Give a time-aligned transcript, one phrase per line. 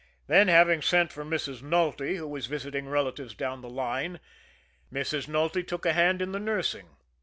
[0.25, 1.61] Then, having sent for Mrs.
[1.61, 4.19] Nulty, who was visiting relatives down the line,
[4.91, 5.27] Mrs.
[5.27, 6.95] Nulty took a hand in the nursing.